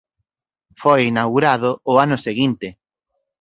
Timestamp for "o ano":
1.91-2.17